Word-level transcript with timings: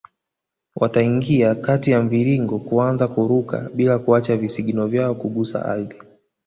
Wataingia 0.75 1.55
kati 1.55 1.91
ya 1.91 2.01
mviringo 2.01 2.59
kuanza 2.59 3.07
kuruka 3.07 3.69
bila 3.73 3.99
kuacha 3.99 4.37
visigino 4.37 4.87
vyao 4.87 5.15
kugusa 5.15 5.65
ardhi 5.65 5.97